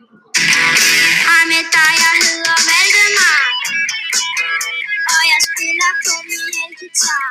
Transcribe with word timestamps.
Hej 0.00 1.42
med 1.52 1.64
dig, 1.76 1.92
jeg 2.04 2.14
hedder 2.24 2.56
Valdemar. 2.68 3.40
Og 5.14 5.22
jeg 5.32 5.40
spiller 5.50 5.90
på 6.04 6.14
min 6.30 6.52
elgitar. 6.64 7.26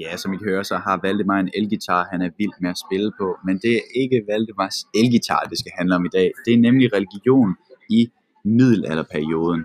Ja, 0.00 0.10
som 0.16 0.32
I 0.34 0.36
kan 0.36 0.48
høre, 0.52 0.64
så 0.64 0.76
har 0.76 0.96
Valdemar 1.02 1.38
en 1.40 1.50
elgitar, 1.54 2.08
han 2.12 2.22
er 2.22 2.30
vild 2.38 2.56
med 2.60 2.70
at 2.70 2.78
spille 2.86 3.12
på. 3.20 3.26
Men 3.46 3.54
det 3.64 3.72
er 3.76 3.84
ikke 4.02 4.18
Valdemars 4.30 4.78
elgitar, 4.94 5.40
det 5.50 5.58
skal 5.58 5.72
handle 5.78 5.94
om 5.96 6.04
i 6.04 6.12
dag. 6.18 6.28
Det 6.44 6.52
er 6.54 6.58
nemlig 6.58 6.86
religion 6.98 7.50
i 7.98 8.00
middelalderperioden. 8.44 9.62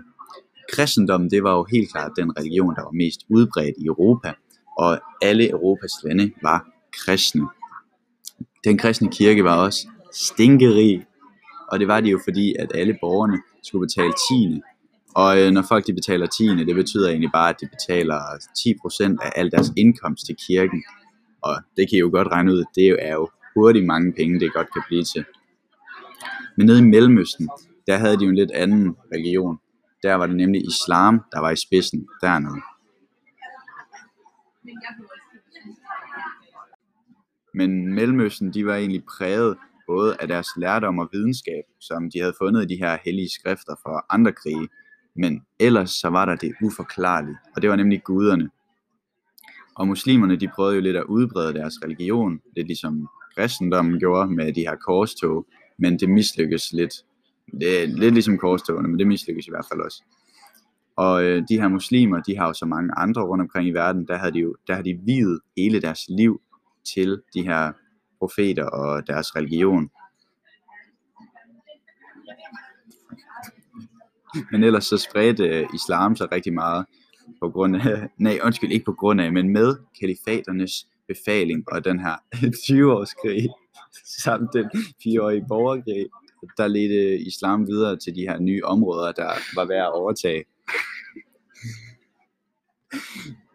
Kristendommen, 0.72 1.30
det 1.30 1.42
var 1.42 1.54
jo 1.58 1.66
helt 1.74 1.92
klart 1.92 2.12
den 2.16 2.30
religion, 2.38 2.74
der 2.76 2.82
var 2.82 2.94
mest 3.02 3.20
udbredt 3.36 3.76
i 3.82 3.86
Europa. 3.86 4.30
Og 4.78 5.00
alle 5.22 5.50
Europas 5.50 5.92
lande 6.04 6.32
var 6.42 6.58
kristne. 6.98 7.46
Den 8.64 8.78
kristne 8.78 9.08
kirke 9.12 9.44
var 9.44 9.56
også 9.66 9.88
stinkerig, 10.12 11.06
og 11.68 11.80
det 11.80 11.88
var 11.88 12.00
det 12.00 12.12
jo 12.12 12.20
fordi, 12.24 12.54
at 12.58 12.72
alle 12.74 12.98
borgerne 13.00 13.38
skulle 13.62 13.86
betale 13.86 14.12
tiende. 14.28 14.62
Og 15.14 15.40
øh, 15.40 15.50
når 15.50 15.62
folk 15.62 15.86
de 15.86 15.94
betaler 15.94 16.26
tiende, 16.26 16.66
det 16.66 16.74
betyder 16.74 17.08
egentlig 17.08 17.30
bare, 17.32 17.48
at 17.48 17.60
de 17.60 17.68
betaler 17.68 18.20
10% 18.58 19.24
af 19.24 19.32
al 19.36 19.50
deres 19.50 19.72
indkomst 19.76 20.26
til 20.26 20.36
kirken. 20.46 20.84
Og 21.42 21.54
det 21.76 21.88
kan 21.88 21.96
I 21.96 22.00
jo 22.00 22.10
godt 22.12 22.28
regne 22.28 22.52
ud, 22.52 22.64
det 22.74 22.96
er 23.08 23.14
jo 23.14 23.28
hurtigt 23.54 23.86
mange 23.86 24.12
penge, 24.12 24.40
det 24.40 24.52
godt 24.52 24.72
kan 24.72 24.82
blive 24.88 25.04
til. 25.04 25.24
Men 26.56 26.66
nede 26.66 26.78
i 26.78 26.82
Mellemøsten, 26.82 27.48
der 27.86 27.96
havde 27.96 28.18
de 28.18 28.24
jo 28.24 28.30
en 28.30 28.36
lidt 28.36 28.50
anden 28.50 28.96
religion. 29.14 29.58
Der 30.02 30.14
var 30.14 30.26
det 30.26 30.36
nemlig 30.36 30.66
islam, 30.66 31.20
der 31.32 31.40
var 31.40 31.50
i 31.50 31.56
spidsen 31.56 32.08
dernede. 32.22 32.60
Men 37.54 37.94
Mellemøsten, 37.94 38.54
de 38.54 38.66
var 38.66 38.74
egentlig 38.74 39.04
præget 39.04 39.56
både 39.86 40.16
af 40.20 40.28
deres 40.28 40.48
lærdom 40.56 40.98
og 40.98 41.08
videnskab, 41.12 41.64
som 41.80 42.10
de 42.10 42.20
havde 42.20 42.34
fundet 42.38 42.62
i 42.62 42.74
de 42.74 42.76
her 42.76 42.98
hellige 43.04 43.30
skrifter 43.30 43.74
fra 43.82 44.04
andre 44.10 44.32
krige. 44.32 44.68
Men 45.16 45.42
ellers 45.60 45.90
så 45.90 46.08
var 46.08 46.24
der 46.24 46.36
det 46.36 46.52
uforklarlige, 46.62 47.36
og 47.56 47.62
det 47.62 47.70
var 47.70 47.76
nemlig 47.76 48.04
guderne. 48.04 48.50
Og 49.76 49.88
muslimerne, 49.88 50.36
de 50.36 50.48
prøvede 50.48 50.74
jo 50.74 50.80
lidt 50.80 50.96
at 50.96 51.04
udbrede 51.04 51.54
deres 51.54 51.74
religion, 51.84 52.40
lidt 52.56 52.66
ligesom 52.66 53.08
kristendommen 53.36 53.98
gjorde 53.98 54.30
med 54.30 54.52
de 54.52 54.60
her 54.60 54.76
korstog, 54.76 55.46
men 55.78 55.98
det 55.98 56.08
mislykkedes 56.08 56.72
lidt. 56.72 56.94
Det 57.60 57.82
er 57.82 57.86
lidt 57.86 58.14
ligesom 58.14 58.38
korstogene, 58.38 58.88
men 58.88 58.98
det 58.98 59.06
mislykkedes 59.06 59.46
i 59.46 59.50
hvert 59.50 59.66
fald 59.72 59.80
også. 59.80 60.02
Og 60.96 61.24
øh, 61.24 61.42
de 61.48 61.60
her 61.60 61.68
muslimer, 61.68 62.20
de 62.20 62.36
har 62.36 62.46
jo 62.46 62.52
så 62.52 62.66
mange 62.66 62.90
andre 62.96 63.22
rundt 63.22 63.42
omkring 63.42 63.68
i 63.68 63.70
verden, 63.70 64.06
der 64.06 64.16
har 64.16 64.30
de 64.30 64.38
jo 64.38 64.56
der 64.66 64.74
har 64.74 64.82
de 64.82 65.00
videt 65.06 65.40
hele 65.56 65.80
deres 65.80 66.00
liv 66.08 66.40
til 66.94 67.22
de 67.34 67.42
her 67.42 67.72
profeter 68.18 68.64
og 68.64 69.06
deres 69.06 69.36
religion. 69.36 69.90
Men 74.50 74.64
ellers 74.64 74.84
så 74.84 74.96
spredte 74.96 75.44
øh, 75.44 75.66
islam 75.74 76.16
sig 76.16 76.32
rigtig 76.32 76.54
meget 76.54 76.86
på 77.40 77.50
grund 77.50 77.76
af, 77.76 78.08
nej 78.18 78.38
undskyld, 78.42 78.72
ikke 78.72 78.84
på 78.84 78.92
grund 78.92 79.20
af, 79.20 79.32
men 79.32 79.48
med 79.48 79.76
kalifaternes 80.00 80.88
befaling 81.08 81.64
og 81.72 81.84
den 81.84 82.00
her 82.00 82.14
20-årskrig 82.66 83.48
samt 84.24 84.50
den 84.52 84.70
4-årige 84.74 85.44
borgerkrig, 85.48 86.06
der 86.56 86.66
ledte 86.66 86.94
øh, 86.94 87.26
islam 87.26 87.66
videre 87.66 87.96
til 87.96 88.14
de 88.14 88.20
her 88.20 88.38
nye 88.38 88.64
områder, 88.64 89.12
der 89.12 89.30
var 89.54 89.64
værd 89.64 89.86
at 89.86 89.92
overtage. 89.92 90.44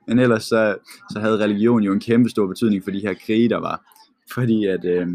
Men 0.07 0.19
ellers 0.19 0.43
så, 0.43 0.77
så 1.13 1.19
havde 1.19 1.43
religion 1.43 1.83
jo 1.83 1.93
en 1.93 1.99
kæmpe 1.99 2.29
stor 2.29 2.47
betydning 2.47 2.83
for 2.83 2.91
de 2.91 2.99
her 2.99 3.13
krige, 3.13 3.49
der 3.49 3.57
var. 3.57 3.83
Fordi 4.33 4.65
at 4.65 4.85
øh, 4.85 5.07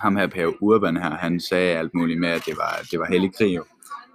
ham 0.00 0.16
her 0.16 0.26
Per 0.26 0.52
Urban 0.60 0.96
her, 0.96 1.10
han 1.10 1.40
sagde 1.40 1.78
alt 1.78 1.94
muligt 1.94 2.20
med, 2.20 2.28
at 2.28 2.42
det 2.46 2.56
var, 2.56 2.86
det 2.90 2.98
var 2.98 3.06
hellig 3.06 3.34
krig. 3.34 3.60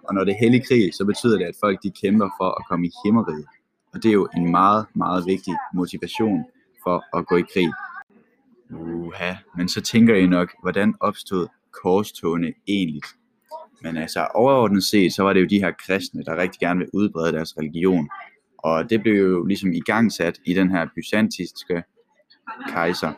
Og 0.04 0.14
når 0.16 0.24
det 0.24 0.32
er 0.32 0.40
hellig 0.40 0.68
krig, 0.68 0.94
så 0.94 1.06
betyder 1.06 1.38
det, 1.38 1.46
at 1.46 1.56
folk 1.60 1.84
de 1.84 1.92
kæmper 1.92 2.30
for 2.40 2.60
at 2.60 2.66
komme 2.70 2.88
i 2.88 2.92
himmeriget. 3.06 3.46
Og 3.94 4.04
det 4.04 4.10
er 4.10 4.14
jo 4.14 4.28
en 4.36 4.52
meget, 4.52 4.86
meget 4.94 5.24
vigtig 5.26 5.54
motivation 5.74 6.46
for 6.84 7.18
at 7.18 7.28
gå 7.28 7.36
i 7.38 7.44
krig. 7.54 7.72
Uha, 8.72 9.34
men 9.58 9.70
så 9.70 9.82
tænker 9.82 10.16
I 10.16 10.28
nok, 10.28 10.54
hvordan 10.62 10.96
opstod 11.00 11.48
korstogene 11.84 12.54
egentlig? 12.68 13.02
Men 13.82 13.98
altså 13.98 14.28
overordnet 14.36 14.84
set, 14.84 15.14
så 15.14 15.24
var 15.24 15.34
det 15.34 15.42
jo 15.42 15.46
de 15.46 15.60
her 15.60 15.72
kristne, 15.86 16.24
der 16.24 16.36
rigtig 16.36 16.60
gerne 16.60 16.80
vil 16.80 16.90
udbrede 16.94 17.34
deres 17.34 17.58
religion. 17.58 18.10
Og 18.58 18.90
det 18.90 19.02
blev 19.02 19.14
jo 19.14 19.46
ligesom 19.46 19.74
igangsat 19.74 20.40
i 20.46 20.54
den 20.54 20.72
her 20.72 20.88
byzantinske 20.96 21.84
kejser. 22.70 23.14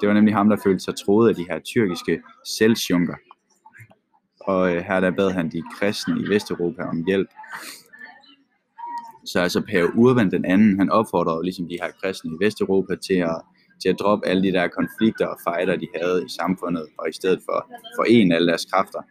Det 0.00 0.08
var 0.08 0.14
nemlig 0.14 0.34
ham, 0.34 0.48
der 0.48 0.56
følte 0.64 0.84
sig 0.84 0.94
troet 1.04 1.28
af 1.28 1.34
de 1.34 1.46
her 1.50 1.58
tyrkiske 1.58 2.22
selvsjunker. 2.58 3.14
Og 4.40 4.74
øh, 4.74 4.82
her 4.82 5.00
der 5.00 5.10
bad 5.10 5.30
han 5.30 5.48
de 5.48 5.62
kristne 5.78 6.20
i 6.20 6.28
Vesteuropa 6.28 6.82
om 6.82 7.04
hjælp. 7.06 7.28
Så 9.26 9.40
altså 9.40 9.60
pave 9.60 9.94
Urban 9.96 10.30
den 10.30 10.44
anden, 10.44 10.78
han 10.78 10.90
opfordrede 10.90 11.42
ligesom 11.42 11.68
de 11.68 11.78
her 11.82 11.90
kristne 12.02 12.30
i 12.30 12.44
Vesteuropa 12.44 12.96
til 12.96 13.14
at, 13.14 13.40
til 13.82 13.88
at 13.88 13.96
droppe 13.98 14.26
alle 14.26 14.42
de 14.42 14.52
der 14.52 14.68
konflikter 14.68 15.26
og 15.26 15.38
fejder, 15.44 15.76
de 15.76 15.88
havde 16.00 16.24
i 16.26 16.28
samfundet, 16.28 16.86
og 16.98 17.08
i 17.08 17.12
stedet 17.12 17.40
for 17.44 17.70
forene 17.96 18.34
alle 18.34 18.48
deres 18.48 18.64
kræfter, 18.72 19.02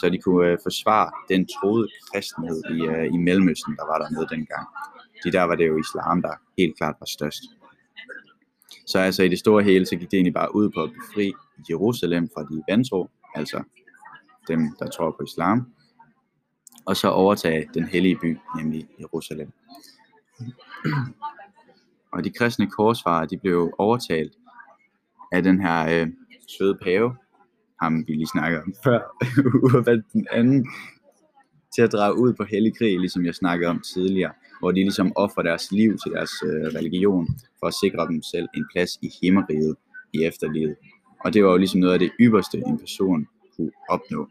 så 0.00 0.08
de 0.12 0.18
kunne 0.18 0.46
øh, 0.46 0.58
forsvare 0.62 1.10
den 1.28 1.48
troede 1.54 1.88
kristenhed 2.12 2.62
i, 2.76 2.78
øh, 2.92 3.06
i 3.14 3.16
Mellemøsten, 3.16 3.76
der 3.76 3.86
var 3.86 3.98
dernede 3.98 4.26
dengang. 4.30 4.66
De 5.24 5.32
der 5.32 5.42
var 5.42 5.54
det 5.54 5.66
jo 5.68 5.78
islam, 5.78 6.22
der 6.22 6.34
helt 6.58 6.76
klart 6.76 6.96
var 7.00 7.06
størst. 7.06 7.42
Så 8.90 8.98
altså 8.98 9.22
i 9.22 9.28
det 9.28 9.38
store 9.38 9.62
hele, 9.62 9.86
så 9.86 9.96
gik 9.96 10.10
det 10.10 10.16
egentlig 10.16 10.34
bare 10.34 10.54
ud 10.54 10.70
på 10.70 10.82
at 10.82 10.90
befri 10.90 11.32
Jerusalem 11.70 12.28
fra 12.34 12.42
de 12.42 12.62
vantro, 12.68 13.10
altså 13.34 13.62
dem, 14.48 14.60
der 14.78 14.86
tror 14.90 15.10
på 15.10 15.24
islam, 15.24 15.72
og 16.86 16.96
så 16.96 17.08
overtage 17.08 17.68
den 17.74 17.84
hellige 17.84 18.18
by, 18.22 18.38
nemlig 18.56 18.88
Jerusalem. 19.00 19.52
Og 22.12 22.24
de 22.24 22.30
kristne 22.30 22.70
korsfarer, 22.70 23.26
de 23.26 23.38
blev 23.38 23.74
overtalt 23.78 24.32
af 25.32 25.42
den 25.42 25.60
her 25.60 26.02
øh, 26.02 26.08
søde 26.58 26.78
pave, 26.82 27.16
ham 27.82 28.04
vi 28.06 28.12
lige 28.12 28.26
snakkede 28.26 28.62
om 28.62 28.74
før, 28.84 29.00
Urban 29.76 30.04
den 30.12 30.26
anden, 30.30 30.68
til 31.74 31.82
at 31.82 31.92
drage 31.92 32.18
ud 32.18 32.34
på 32.34 32.44
hellig 32.44 32.78
krig, 32.78 33.00
ligesom 33.00 33.24
jeg 33.24 33.34
snakkede 33.34 33.70
om 33.70 33.80
tidligere, 33.94 34.32
hvor 34.60 34.70
de 34.70 34.80
ligesom 34.80 35.12
offrer 35.16 35.42
deres 35.42 35.72
liv 35.72 35.98
til 36.02 36.12
deres 36.12 36.30
øh, 36.44 36.66
religion, 36.78 37.26
for 37.58 37.66
at 37.66 37.74
sikre 37.74 38.06
dem 38.06 38.22
selv 38.22 38.48
en 38.54 38.64
plads 38.72 38.98
i 39.02 39.10
himmeriget 39.22 39.76
i 40.12 40.24
efterlivet. 40.24 40.76
Og 41.24 41.34
det 41.34 41.44
var 41.44 41.50
jo 41.50 41.56
ligesom 41.56 41.80
noget 41.80 41.92
af 41.92 41.98
det 41.98 42.10
ypperste, 42.20 42.58
en 42.66 42.78
person 42.78 43.26
kunne 43.56 43.70
opnå. 43.88 44.28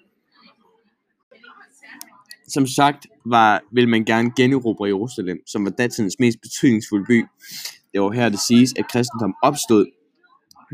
Som 2.48 2.68
sagt 2.68 3.08
var, 3.26 3.62
vil 3.72 3.90
man 3.90 4.06
gerne 4.06 4.32
generobre 4.38 4.88
Jerusalem, 4.88 5.38
som 5.48 5.66
var 5.66 5.72
datidens 5.72 6.16
mest 6.20 6.42
betydningsfulde 6.42 7.06
by. 7.06 7.26
Det 7.94 8.02
var 8.02 8.12
her, 8.12 8.30
det 8.30 8.40
siges, 8.40 8.74
at 8.80 8.88
kristendom 8.92 9.36
opstod, 9.44 9.86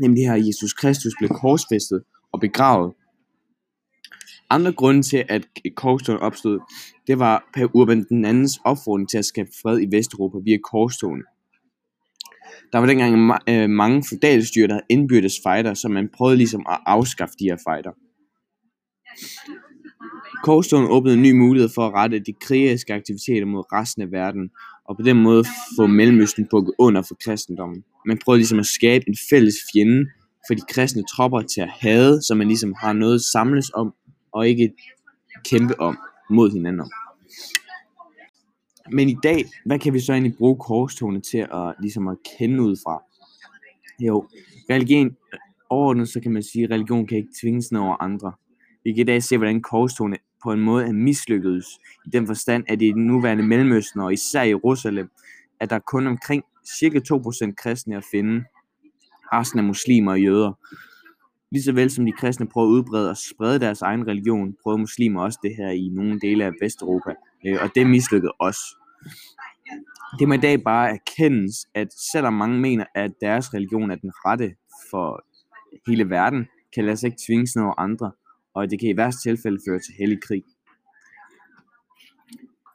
nemlig 0.00 0.28
her 0.28 0.34
Jesus 0.34 0.72
Kristus 0.72 1.12
blev 1.18 1.28
korsfæstet 1.28 2.02
og 2.32 2.40
begravet. 2.40 2.92
Andre 4.50 4.72
grunde 4.72 5.02
til, 5.02 5.24
at 5.28 5.48
korstogen 5.76 6.20
opstod, 6.20 6.58
det 7.06 7.18
var 7.18 7.50
Per 7.54 7.66
Urban 7.74 8.04
den 8.08 8.24
andens 8.24 8.60
opfordring 8.64 9.08
til 9.08 9.18
at 9.18 9.24
skabe 9.24 9.48
fred 9.62 9.80
i 9.80 9.96
Vesteuropa 9.96 10.38
via 10.44 10.58
korstogen. 10.70 11.22
Der 12.72 12.78
var 12.78 12.86
dengang 12.86 13.30
ma- 13.30 13.52
øh, 13.52 13.70
mange 13.70 14.04
feudalstyre, 14.08 14.66
der 14.66 14.74
havde 14.74 14.86
indbyrdes 14.88 15.34
fighter, 15.46 15.74
så 15.74 15.88
man 15.88 16.08
prøvede 16.16 16.36
ligesom 16.36 16.66
at 16.70 16.78
afskaffe 16.86 17.34
de 17.38 17.44
her 17.44 17.56
fighter. 17.68 17.90
Korstogen 20.44 20.86
åbnede 20.90 21.16
en 21.16 21.22
ny 21.22 21.32
mulighed 21.32 21.70
for 21.74 21.86
at 21.86 21.94
rette 21.94 22.18
de 22.18 22.32
krigeriske 22.40 22.94
aktiviteter 22.94 23.46
mod 23.46 23.72
resten 23.72 24.02
af 24.02 24.12
verden, 24.12 24.50
og 24.88 24.96
på 24.96 25.02
den 25.02 25.22
måde 25.22 25.44
få 25.78 25.86
Mellemøsten 25.86 26.46
bukket 26.50 26.74
under 26.78 27.02
for 27.02 27.16
kristendommen. 27.24 27.84
Man 28.06 28.18
prøvede 28.24 28.38
ligesom 28.38 28.58
at 28.58 28.66
skabe 28.66 29.04
en 29.08 29.16
fælles 29.30 29.54
fjende 29.72 30.06
for 30.46 30.54
de 30.54 30.62
kristne 30.68 31.02
tropper 31.16 31.40
til 31.40 31.60
at 31.60 31.70
hade, 31.80 32.22
så 32.22 32.34
man 32.34 32.48
ligesom 32.48 32.74
har 32.78 32.92
noget 32.92 33.14
at 33.14 33.20
samles 33.20 33.70
om, 33.74 33.94
og 34.36 34.48
ikke 34.48 34.72
kæmpe 35.44 35.80
om 35.80 35.98
mod 36.30 36.50
hinanden 36.50 36.80
om. 36.80 36.90
Men 38.92 39.08
i 39.08 39.16
dag, 39.22 39.44
hvad 39.66 39.78
kan 39.78 39.92
vi 39.92 40.00
så 40.00 40.12
egentlig 40.12 40.36
bruge 40.38 40.56
korstogene 40.56 41.20
til 41.20 41.38
at, 41.38 41.74
ligesom 41.80 42.08
at 42.08 42.16
kende 42.38 42.62
ud 42.62 42.76
fra? 42.84 43.02
Jo, 44.00 44.28
religion, 44.70 45.16
overordnet 45.70 46.08
så 46.08 46.20
kan 46.20 46.32
man 46.32 46.42
sige, 46.42 46.64
at 46.64 46.70
religion 46.70 47.06
kan 47.06 47.18
ikke 47.18 47.32
tvinges 47.40 47.72
ned 47.72 47.80
over 47.80 48.02
andre. 48.02 48.32
Vi 48.84 48.92
kan 48.92 49.00
i 49.00 49.04
dag 49.04 49.22
se, 49.22 49.36
hvordan 49.36 49.62
korstogene 49.62 50.16
på 50.42 50.52
en 50.52 50.60
måde 50.60 50.86
er 50.86 50.92
mislykkedes, 50.92 51.66
i 52.06 52.10
den 52.10 52.26
forstand, 52.26 52.64
at 52.68 52.82
i 52.82 52.92
den 52.92 53.06
nuværende 53.06 53.42
Mellemøsten, 53.42 54.00
og 54.00 54.12
især 54.12 54.42
i 54.42 54.48
Jerusalem, 54.48 55.10
at 55.60 55.70
der 55.70 55.78
kun 55.78 56.06
omkring 56.06 56.44
cirka 56.78 56.98
2% 56.98 57.54
kristne 57.54 57.96
at 57.96 58.04
finde. 58.10 58.44
Resten 59.32 59.58
er 59.58 59.62
muslimer 59.62 60.12
og 60.12 60.20
jøder. 60.20 60.52
Ligeså 61.56 61.72
vel 61.72 61.90
som 61.90 62.06
de 62.06 62.12
kristne 62.12 62.48
prøver 62.48 62.68
at 62.68 62.70
udbrede 62.70 63.10
og 63.10 63.16
sprede 63.16 63.60
deres 63.60 63.82
egen 63.82 64.06
religion, 64.06 64.54
prøver 64.62 64.76
muslimer 64.76 65.22
også 65.22 65.38
det 65.42 65.56
her 65.56 65.70
i 65.70 65.88
nogle 65.88 66.20
dele 66.20 66.44
af 66.44 66.52
Vesteuropa, 66.62 67.14
øh, 67.46 67.58
og 67.62 67.70
det 67.74 67.86
mislykkede 67.86 68.32
også. 68.38 68.60
Det 70.18 70.28
må 70.28 70.34
i 70.34 70.36
dag 70.36 70.62
bare 70.62 70.90
erkendes, 70.90 71.54
at 71.74 71.88
selvom 72.12 72.34
mange 72.34 72.60
mener, 72.60 72.84
at 72.94 73.12
deres 73.20 73.54
religion 73.54 73.90
er 73.90 73.94
den 73.94 74.10
rette 74.14 74.54
for 74.90 75.24
hele 75.86 76.10
verden, 76.10 76.46
kan 76.74 76.84
lade 76.84 76.96
sig 76.96 77.06
ikke 77.06 77.22
tvinges 77.28 77.56
over 77.56 77.80
andre, 77.80 78.12
og 78.54 78.70
det 78.70 78.80
kan 78.80 78.88
i 78.88 78.96
værste 78.96 79.28
tilfælde 79.28 79.58
føre 79.68 79.78
til 79.78 79.94
hellig 79.98 80.22
krig. 80.22 80.42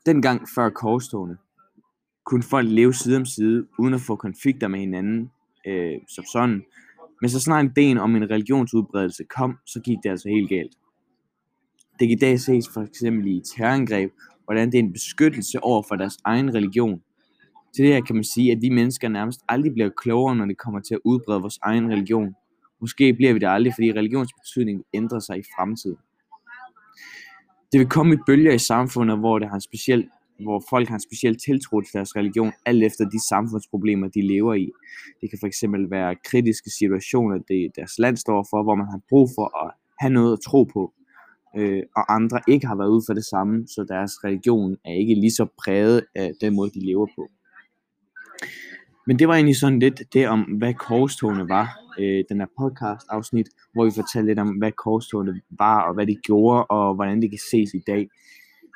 Dengang 0.05 0.47
før 0.55 0.69
korstogene 0.69 1.37
kunne 2.25 2.43
folk 2.43 2.67
leve 2.69 2.93
side 2.93 3.17
om 3.17 3.25
side, 3.25 3.67
uden 3.79 3.93
at 3.93 4.01
få 4.01 4.15
konflikter 4.15 4.67
med 4.67 4.79
hinanden 4.79 5.31
øh, 5.67 5.97
som 6.15 6.25
sådan. 6.33 6.63
Men 7.21 7.29
så 7.29 7.39
snart 7.39 7.65
ideen 7.65 7.97
om 7.97 8.15
en 8.15 8.29
religionsudbredelse 8.29 9.23
kom, 9.23 9.57
så 9.65 9.79
gik 9.79 9.97
det 10.03 10.09
altså 10.09 10.29
helt 10.29 10.49
galt. 10.49 10.71
Det 11.99 12.07
kan 12.07 12.17
i 12.17 12.19
dag 12.19 12.39
ses 12.39 12.69
for 12.73 12.81
eksempel 12.81 13.27
i 13.27 13.41
terrorangreb, 13.55 14.11
hvordan 14.45 14.71
det 14.71 14.79
er 14.79 14.83
en 14.83 14.93
beskyttelse 14.93 15.63
over 15.63 15.83
for 15.87 15.95
deres 15.95 16.17
egen 16.25 16.53
religion. 16.53 17.01
Til 17.75 17.85
det 17.85 17.93
her 17.93 18.01
kan 18.01 18.15
man 18.15 18.23
sige, 18.23 18.51
at 18.51 18.57
vi 18.61 18.69
mennesker 18.69 19.09
nærmest 19.09 19.39
aldrig 19.49 19.73
bliver 19.73 19.89
klogere, 19.89 20.35
når 20.35 20.45
det 20.45 20.57
kommer 20.57 20.79
til 20.79 20.93
at 20.93 20.99
udbrede 21.05 21.41
vores 21.41 21.59
egen 21.63 21.91
religion. 21.91 22.35
Måske 22.81 23.13
bliver 23.13 23.33
vi 23.33 23.39
det 23.39 23.47
aldrig, 23.47 23.73
fordi 23.73 23.91
religionsbetydning 23.91 24.83
ændrer 24.93 25.19
sig 25.19 25.39
i 25.39 25.43
fremtiden. 25.57 25.97
Det 27.71 27.79
vil 27.79 27.87
komme 27.87 28.13
i 28.13 28.17
bølger 28.25 28.53
i 28.53 28.57
samfundet, 28.57 29.17
hvor, 29.17 29.39
det 29.39 29.47
har 29.47 29.55
en 29.55 29.61
speciel, 29.61 30.07
hvor 30.43 30.63
folk 30.69 30.87
har 30.87 30.95
en 30.95 31.07
speciel 31.09 31.35
tiltro 31.47 31.81
til 31.81 31.93
deres 31.93 32.15
religion, 32.15 32.51
alt 32.65 32.83
efter 32.83 33.03
de 33.05 33.27
samfundsproblemer, 33.29 34.07
de 34.07 34.27
lever 34.27 34.53
i. 34.53 34.71
Det 35.21 35.29
kan 35.29 35.39
fx 35.43 35.63
være 35.89 36.15
kritiske 36.29 36.69
situationer, 36.79 37.37
det 37.37 37.71
deres 37.75 37.99
land 37.99 38.17
står 38.17 38.47
for, 38.49 38.63
hvor 38.63 38.75
man 38.75 38.87
har 38.87 39.01
brug 39.09 39.29
for 39.37 39.65
at 39.65 39.71
have 39.99 40.13
noget 40.13 40.33
at 40.33 40.39
tro 40.47 40.63
på, 40.63 40.93
øh, 41.57 41.83
og 41.95 42.13
andre 42.13 42.39
ikke 42.47 42.67
har 42.67 42.75
været 42.75 42.89
ude 42.89 43.03
for 43.07 43.13
det 43.13 43.25
samme, 43.25 43.67
så 43.67 43.85
deres 43.89 44.11
religion 44.23 44.77
er 44.85 44.93
ikke 44.93 45.15
lige 45.15 45.31
så 45.31 45.45
præget 45.63 46.01
af 46.15 46.31
den 46.41 46.55
måde, 46.55 46.69
de 46.69 46.85
lever 46.85 47.07
på. 47.15 47.23
Men 49.07 49.19
det 49.19 49.27
var 49.27 49.33
egentlig 49.33 49.55
sådan 49.55 49.79
lidt 49.79 50.01
det 50.13 50.27
om, 50.27 50.41
hvad 50.41 50.73
korstogene 50.73 51.49
var. 51.49 51.67
Øh, 51.99 52.23
den 52.29 52.39
her 52.39 52.47
podcast 52.59 53.07
afsnit, 53.09 53.47
hvor 53.73 53.85
vi 53.85 53.91
fortalte 53.95 54.27
lidt 54.27 54.39
om, 54.39 54.49
hvad 54.49 54.71
korstogene 54.71 55.41
var, 55.49 55.81
og 55.87 55.93
hvad 55.93 56.07
de 56.07 56.15
gjorde, 56.15 56.65
og 56.65 56.95
hvordan 56.95 57.21
det 57.21 57.29
kan 57.29 57.39
ses 57.51 57.73
i 57.73 57.83
dag. 57.87 58.07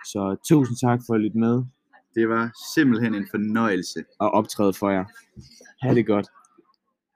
Så 0.06 0.36
tusind 0.50 0.78
tak 0.78 1.00
for 1.07 1.13
at 1.13 1.22
lytte 1.22 1.38
med 1.38 1.63
Det 2.16 2.30
var 2.30 2.52
simpelthen 2.75 3.16
en 3.16 3.28
fornøjelse. 3.31 4.04
og 4.19 4.31
optræde 4.31 4.74
for 4.74 4.90
jer. 4.90 5.06
Ha' 5.81 5.94
det 5.94 6.07
godt. 6.07 6.28